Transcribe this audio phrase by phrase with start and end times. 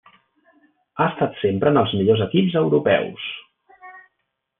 [1.01, 3.29] Ha estat sempre en els millors equips Europeus.